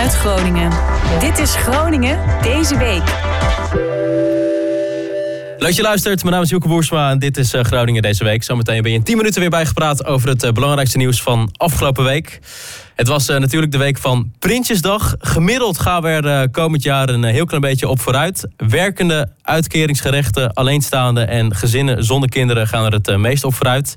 [0.00, 0.72] vanuit Groningen.
[1.18, 3.02] Dit is Groningen deze week.
[5.58, 6.22] Leuk dat je luistert.
[6.22, 8.42] Mijn naam is Joeke Boersma en dit is eh, Groningen deze week.
[8.42, 12.04] Zometeen ben je in 10 minuten weer bijgepraat over het eh, belangrijkste nieuws van afgelopen
[12.04, 12.40] week.
[12.94, 15.14] Het was eh, natuurlijk de week van Prinsjesdag.
[15.18, 18.48] Gemiddeld gaan we er komend jaar een heel klein beetje op vooruit.
[18.56, 23.96] Werkende, uitkeringsgerechten, alleenstaande en gezinnen zonder kinderen gaan er het meest op vooruit.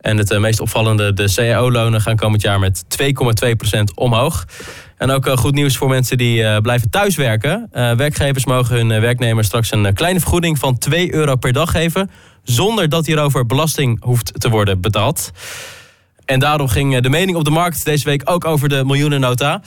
[0.00, 4.44] En het meest opvallende, de cao-lonen gaan komend jaar met 2,2% omhoog.
[4.96, 7.68] En ook goed nieuws voor mensen die blijven thuiswerken.
[7.72, 12.10] werkgevers mogen hun werknemers straks een kleine vergoeding van 2 euro per dag geven.
[12.42, 15.30] Zonder dat hierover belasting hoeft te worden betaald.
[16.26, 19.60] En daarom ging de mening op de markt deze week ook over de miljoenennota.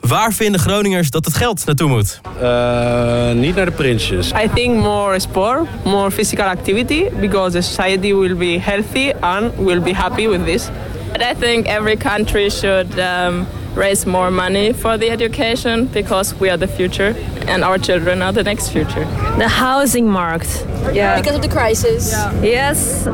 [0.00, 2.20] Waar vinden Groningers dat het geld naartoe moet?
[2.42, 4.30] Uh, niet naar de prinsjes.
[4.30, 9.80] I think more sport, more physical activity, because the society will be healthy and will
[9.80, 10.68] be happy with this.
[11.16, 16.58] I think every country should um, raise more money for the education because we are
[16.58, 17.14] the future
[17.46, 19.06] and our children are the next future.
[19.38, 20.66] The housing market.
[20.92, 21.20] Yeah.
[21.20, 22.10] Because of the crisis.
[22.10, 22.42] Yeah.
[22.42, 23.06] Yes.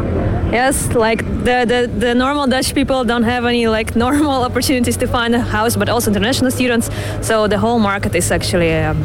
[0.53, 5.07] Yes, like the, the, the normal Dutch people don't have any like normal opportunities to
[5.07, 6.91] find a house, but also international students.
[7.21, 8.73] So the whole market is actually.
[8.85, 8.97] Um...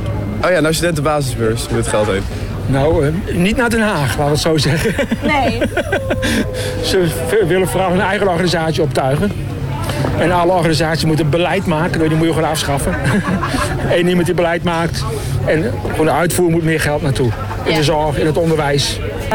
[0.43, 2.23] Oh ja, nou studentenbasisbeurs met geld heen.
[2.65, 5.07] Nou, uh, niet naar Den Haag, laten we het zo zeggen.
[5.23, 5.61] Nee.
[6.89, 7.07] Ze
[7.47, 9.31] willen vooral hun eigen organisatie optuigen.
[10.17, 11.99] En alle organisaties moeten beleid maken.
[11.99, 12.93] Die moet je gewoon afschaffen.
[13.97, 15.03] Eén iemand die beleid maakt.
[15.45, 17.29] En gewoon de uitvoer moet meer geld naartoe.
[17.63, 18.99] In de zorg, in het onderwijs.
[18.99, 19.31] Uh,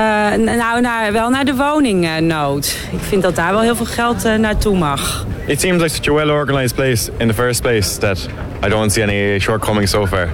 [0.56, 2.77] nou, naar, wel naar de woningnood.
[2.91, 5.27] Ik vind dat daar wel heel veel geld uh, naartoe mag.
[5.47, 8.28] It seems like such a well-organized place in the first place that
[8.64, 10.28] I don't see any shortcomings so far.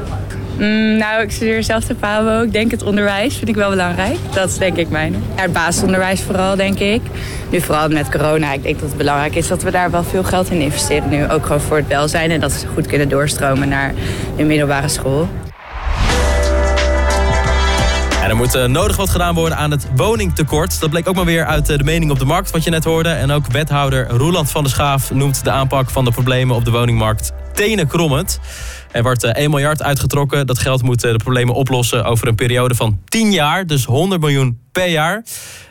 [0.59, 2.43] Mm, nou, ik studeer zelf de PABO.
[2.43, 4.17] Ik denk het onderwijs vind ik wel belangrijk.
[4.33, 5.25] Dat is denk ik mijn.
[5.35, 7.01] Het basisonderwijs vooral, denk ik.
[7.51, 8.53] Nu vooral met corona.
[8.53, 11.29] Ik denk dat het belangrijk is dat we daar wel veel geld in investeren nu.
[11.29, 13.95] Ook gewoon voor het welzijn en dat ze goed kunnen doorstromen naar
[14.37, 15.29] de middelbare school.
[18.29, 20.81] er moet uh, nodig wat gedaan worden aan het woningtekort.
[20.81, 22.85] Dat bleek ook maar weer uit uh, de mening op de markt, wat je net
[22.85, 23.09] hoorde.
[23.09, 26.71] En ook wethouder Roeland van der Schaaf noemt de aanpak van de problemen op de
[26.71, 28.41] woningmarkt tenenkrommend.
[28.93, 30.47] Er wordt 1 eh, miljard uitgetrokken.
[30.47, 33.67] Dat geld moet de problemen oplossen over een periode van 10 jaar.
[33.67, 35.25] Dus 100 miljoen per jaar.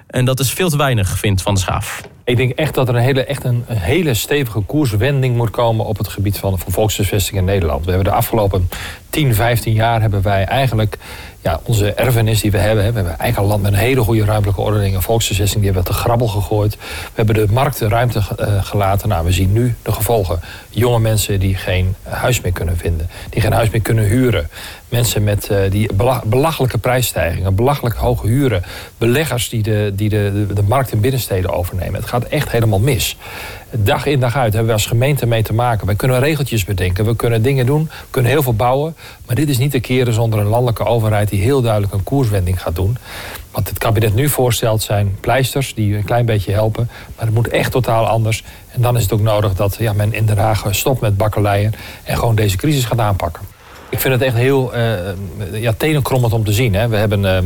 [0.07, 2.01] En dat is veel te weinig, vindt Van der Schaaf.
[2.27, 5.97] Ik denk echt dat er een hele, echt een, hele stevige koerswending moet komen op
[5.97, 6.89] het gebied van, van
[7.31, 7.83] in Nederland.
[7.85, 8.69] We hebben de afgelopen
[9.09, 10.97] 10, 15 jaar hebben wij eigenlijk
[11.41, 12.85] ja, onze erfenis die we hebben.
[12.87, 15.63] We hebben eigen land met een hele goede ruimtelijke ordening en volkshuisvesting.
[15.63, 16.75] Die hebben we te grabbel gegooid.
[16.75, 19.09] We hebben de markt de ruimte uh, gelaten.
[19.09, 20.39] Nou, we zien nu de gevolgen.
[20.69, 23.09] Jonge mensen die geen huis meer kunnen vinden.
[23.29, 24.49] Die geen huis meer kunnen huren.
[24.89, 25.89] Mensen met uh, die
[26.25, 27.55] belachelijke prijsstijgingen.
[27.55, 28.63] Belachelijk hoge huren.
[28.97, 31.99] Beleggers die de, die de, de, de markt in binnensteden overnemen.
[31.99, 33.17] Het gaat echt helemaal mis
[33.71, 35.85] dag in dag uit hebben we als gemeente mee te maken.
[35.85, 38.95] Wij kunnen regeltjes bedenken, we kunnen dingen doen, we kunnen heel veel bouwen.
[39.25, 42.61] Maar dit is niet te keren zonder een landelijke overheid die heel duidelijk een koerswending
[42.61, 42.97] gaat doen.
[43.51, 46.89] Wat het kabinet nu voorstelt zijn pleisters die een klein beetje helpen.
[47.15, 48.43] Maar het moet echt totaal anders.
[48.71, 51.73] En dan is het ook nodig dat ja, men in Den Haag stopt met bakkeleien
[52.03, 53.46] en gewoon deze crisis gaat aanpakken.
[53.89, 56.73] Ik vind het echt heel uh, ja, tenenkrommend om te zien.
[56.73, 56.87] Hè.
[56.87, 57.37] We hebben uh,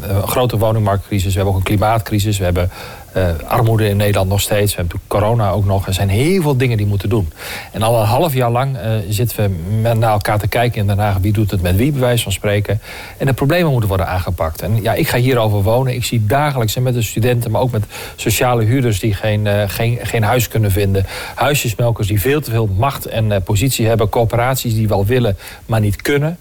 [0.00, 2.70] een grote woningmarktcrisis, we hebben ook een klimaatcrisis, we hebben
[3.16, 4.74] uh, armoede in Nederland nog steeds.
[4.74, 5.86] We hebben corona ook nog.
[5.86, 7.32] Er zijn heel veel dingen die moeten doen.
[7.72, 8.76] En al een half jaar lang
[9.08, 11.16] zitten we met naar elkaar te kijken in Den Haag.
[11.20, 12.80] Wie doet het met wie, bij wijze van spreken.
[13.18, 14.62] En de problemen moeten worden aangepakt.
[14.62, 15.94] En ja, ik ga hierover wonen.
[15.94, 17.84] Ik zie dagelijks en met de studenten, maar ook met
[18.16, 21.06] sociale huurders die geen, geen, geen huis kunnen vinden.
[21.34, 24.08] Huisjesmelkers die veel te veel macht en positie hebben.
[24.08, 25.36] Coöperaties die wel willen,
[25.66, 26.38] maar niet kunnen.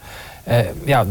[0.85, 1.05] ja,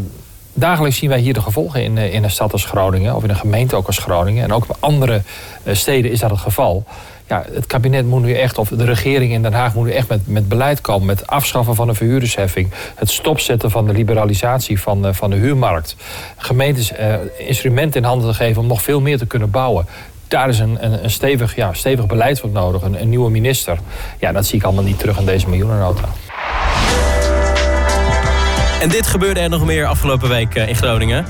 [0.60, 3.30] dagelijks zien wij hier de gevolgen in, eh, in een stad als Groningen, of in
[3.30, 4.44] een gemeente ook als Groningen.
[4.44, 5.22] En ook bij andere
[5.62, 6.84] eh, steden is dat het geval.
[7.26, 10.08] Ja, het kabinet moet nu echt, of de regering in Den Haag moet nu echt
[10.08, 11.06] met, met beleid komen.
[11.06, 12.70] Met afschaffen van de verhuurdersheffing.
[12.94, 15.96] Het stopzetten van de liberalisatie van, uh, van de huurmarkt.
[16.36, 16.92] Gemeentes
[17.38, 19.86] instrumenten in handen te geven om nog veel meer te kunnen bouwen.
[20.28, 22.82] Daar is een, een, een stevig, ja, stevig beleid voor nodig.
[22.82, 23.78] Een, een nieuwe minister.
[24.18, 26.08] Ja, dat zie ik allemaal niet terug in deze miljoenennota.
[28.80, 31.26] En dit gebeurde er nog meer afgelopen week eh, in Groningen.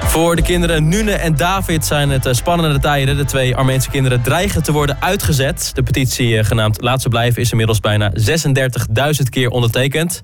[0.00, 3.16] Voor de kinderen Nune en David zijn het eh, spannende tijden.
[3.16, 5.70] De twee Armeense kinderen dreigen te worden uitgezet.
[5.74, 10.20] De petitie eh, genaamd Laat ze blijven is inmiddels bijna 36.000 keer ondertekend.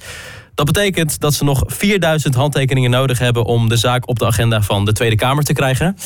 [0.55, 4.63] Dat betekent dat ze nog 4000 handtekeningen nodig hebben om de zaak op de agenda
[4.63, 5.97] van de Tweede Kamer te krijgen.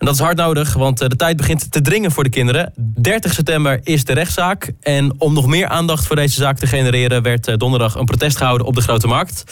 [0.00, 2.72] En dat is hard nodig, want de tijd begint te dringen voor de kinderen.
[2.76, 4.72] 30 september is de rechtszaak.
[4.80, 7.22] En om nog meer aandacht voor deze zaak te genereren...
[7.22, 9.44] werd donderdag een protest gehouden op de Grote Markt.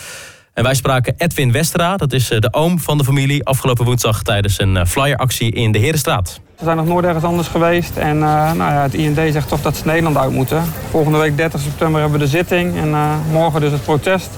[0.55, 3.45] En wij spraken Edwin Westra, dat is de oom van de familie...
[3.45, 6.41] afgelopen woensdag tijdens een flyeractie in de Herenstraat.
[6.59, 7.97] We zijn nog nooit ergens anders geweest.
[7.97, 8.23] En uh,
[8.53, 10.63] nou ja, het IND zegt toch dat ze Nederland uit moeten.
[10.91, 12.77] Volgende week 30 september hebben we de zitting.
[12.77, 14.31] En morgen dus het protest.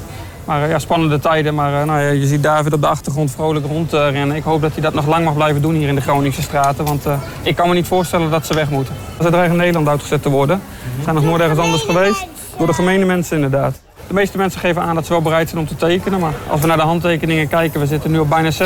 [0.51, 1.55] Maar ja, spannende tijden.
[1.55, 4.37] Maar nou ja, je ziet David op de achtergrond vrolijk rondrennen.
[4.37, 6.85] Ik hoop dat hij dat nog lang mag blijven doen hier in de Groningse straten.
[6.85, 7.05] Want
[7.43, 8.95] ik kan me niet voorstellen dat ze weg moeten.
[9.23, 10.63] Ze dreigen Nederland uitgezet te worden.
[10.97, 12.27] We zijn nog nooit ergens anders geweest.
[12.59, 13.81] Door de gemene mensen inderdaad.
[14.07, 16.21] De meeste mensen geven aan dat ze wel bereid zijn om te tekenen.
[16.21, 18.59] Maar als we naar de handtekeningen kijken, we zitten nu op bijna 36.000.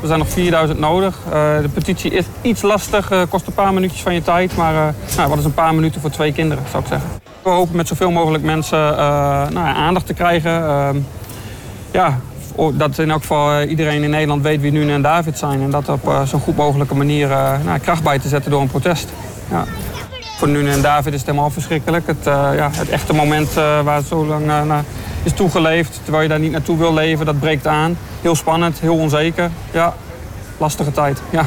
[0.00, 1.18] We zijn nog 4.000 nodig.
[1.26, 1.32] Uh,
[1.62, 4.56] de petitie is iets lastig, uh, kost een paar minuutjes van je tijd.
[4.56, 7.29] Maar uh, nou, wat is een paar minuten voor twee kinderen, zou ik zeggen.
[7.42, 8.78] We hopen met zoveel mogelijk mensen
[9.52, 10.66] nou, aandacht te krijgen.
[10.66, 10.96] Ehm,
[11.90, 12.18] ja,
[12.72, 15.62] dat in elk geval iedereen in Nederland weet wie nu en David zijn.
[15.62, 17.28] En dat op zo'n goed mogelijke manier
[17.64, 19.08] nou, kracht bij te zetten door een protest.
[19.50, 19.64] Ja.
[20.40, 22.06] Voor nu en David is het helemaal verschrikkelijk.
[22.06, 24.84] Het, uh, ja, het echte moment uh, waar het zo lang uh, naar
[25.22, 27.96] is toegeleefd, terwijl je daar niet naartoe wil leven, dat breekt aan.
[28.20, 29.50] Heel spannend, heel onzeker.
[29.70, 29.94] Ja,
[30.58, 31.22] lastige tijd.
[31.30, 31.46] Ja.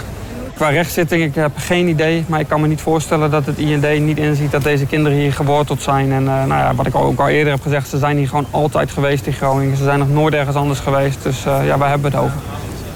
[0.56, 4.00] Qua rechtszitting, ik heb geen idee, maar ik kan me niet voorstellen dat het IND
[4.00, 6.12] niet inziet dat deze kinderen hier geworteld zijn.
[6.12, 8.92] En nou ja, wat ik ook al eerder heb gezegd, ze zijn hier gewoon altijd
[8.92, 9.78] geweest in Groningen.
[9.78, 12.38] Ze zijn nog nooit ergens anders geweest, dus ja, waar hebben we het over?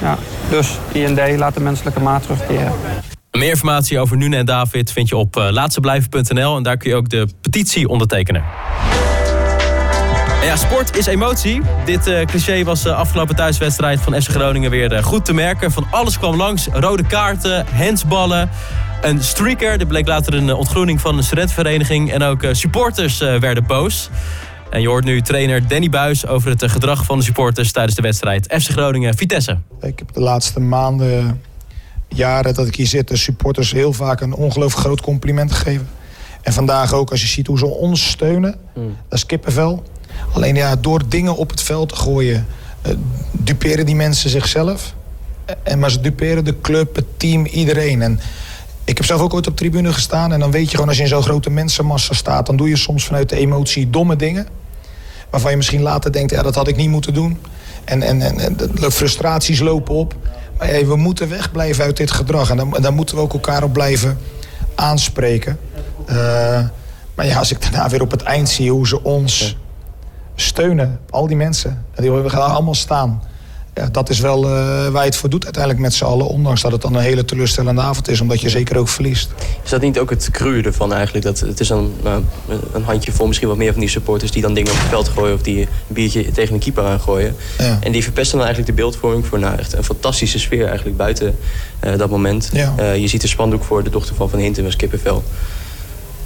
[0.01, 0.17] Ja.
[0.49, 2.71] Dus IND, laat de menselijke maat terugkeren.
[3.31, 6.95] Meer informatie over Nune en David vind je op uh, laatseblijven.nl en daar kun je
[6.95, 8.43] ook de petitie ondertekenen.
[10.39, 11.61] En ja, sport is emotie.
[11.85, 15.71] Dit uh, cliché was de afgelopen thuiswedstrijd van FC Groningen weer uh, goed te merken.
[15.71, 16.67] Van alles kwam langs.
[16.71, 18.49] Rode kaarten, hensballen,
[19.01, 19.77] een streaker.
[19.77, 22.11] Dit bleek later een ontgroening van een studentenvereniging.
[22.11, 24.09] En ook supporters werden boos.
[24.69, 28.01] En je hoort nu trainer Danny Buis over het gedrag van de supporters tijdens de
[28.01, 29.57] wedstrijd FC Groningen-Vitesse.
[29.81, 31.41] Ik heb de laatste maanden
[32.07, 35.87] jaren dat ik hier zit, de supporters heel vaak een ongelooflijk groot compliment gegeven.
[36.41, 38.95] En vandaag ook, als je ziet hoe ze ons steunen, mm.
[39.09, 39.83] dat is kippenvel.
[40.31, 42.47] Alleen ja, door dingen op het veld te gooien,
[42.87, 42.93] uh,
[43.31, 44.93] duperen die mensen zichzelf.
[45.63, 48.01] En, maar ze duperen de club, het team, iedereen.
[48.01, 48.19] En
[48.83, 50.33] ik heb zelf ook ooit op tribune gestaan.
[50.33, 52.45] En dan weet je gewoon, als je in zo'n grote mensenmassa staat...
[52.45, 54.47] dan doe je soms vanuit de emotie domme dingen.
[55.29, 57.37] Waarvan je misschien later denkt, ja, dat had ik niet moeten doen.
[57.83, 60.15] En, en, en, de frustraties lopen op.
[60.57, 62.49] Maar we moeten wegblijven uit dit gedrag.
[62.49, 64.17] En daar, moeten we ook elkaar op blijven
[64.75, 65.59] aanspreken.
[66.09, 66.15] Uh,
[67.15, 69.57] maar ja, als ik daarna weer op het eind zie hoe ze ons
[70.39, 73.21] steunen, al die mensen, we gaan allemaal staan.
[73.77, 74.49] Ja, dat is wel uh,
[74.87, 76.27] waar je het voor doet uiteindelijk met z'n allen.
[76.27, 78.21] Ondanks dat het dan een hele teleurstellende avond is.
[78.21, 79.29] Omdat je zeker ook verliest.
[79.63, 81.25] Is dat niet ook het cruwe ervan eigenlijk?
[81.25, 82.15] Dat het is dan uh,
[82.73, 84.31] een handje vol misschien wat meer van die supporters...
[84.31, 87.35] die dan dingen op het veld gooien of die een biertje tegen een keeper aangooien.
[87.57, 87.77] Ja.
[87.81, 91.35] En die verpesten dan eigenlijk de beeldvorming voor nou, echt een fantastische sfeer eigenlijk buiten
[91.83, 92.49] uh, dat moment.
[92.53, 92.91] Ja.
[92.91, 95.23] je ziet de spandoek voor de dochter van Van Hinten was kippenvel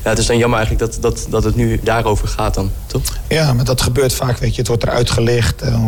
[0.04, 3.02] ja, het is dan jammer eigenlijk dat, dat, dat het nu daarover gaat dan, toch?
[3.28, 4.58] Ja, maar dat gebeurt vaak, weet je.
[4.58, 5.64] Het wordt eruit gelicht.
[5.64, 5.80] Uh,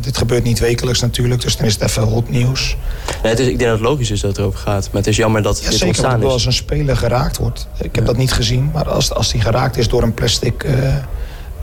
[0.00, 2.76] dit gebeurt niet wekelijks natuurlijk, dus dan is het even hot nieuws.
[3.22, 4.84] Nee, het is, ik denk dat het logisch is dat het erover gaat.
[4.84, 6.28] Maar het is jammer dat ja, dit zeker, ontstaan is.
[6.28, 7.68] als een speler geraakt wordt.
[7.80, 10.94] Ik heb dat niet gezien, maar als, als die geraakt is door een plastic uh,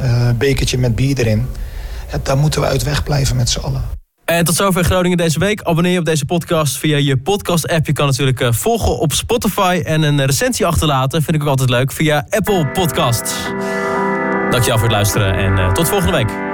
[0.01, 1.47] uh, bekertje met bier erin...
[2.23, 4.00] Dan moeten we uit weg blijven met z'n allen.
[4.31, 5.61] En tot zover Groningen deze week.
[5.61, 7.85] Abonneer je op deze podcast via je podcast-app.
[7.85, 11.21] Je kan natuurlijk eh, volgen op Spotify en een recensie achterlaten.
[11.21, 13.33] Vind ik ook altijd leuk via Apple Podcasts.
[14.49, 16.50] Dankjewel voor het luisteren en uh, tot volgende week.